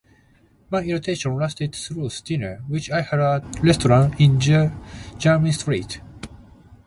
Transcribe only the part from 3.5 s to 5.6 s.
a restaurant in Jermyn